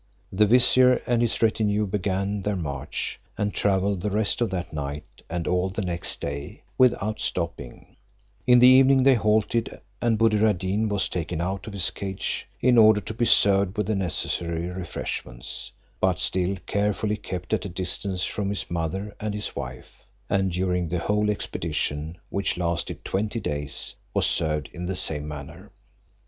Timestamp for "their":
2.41-2.55